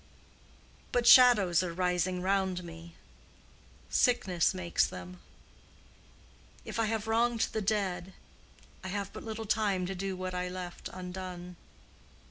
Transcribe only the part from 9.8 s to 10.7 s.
to do what I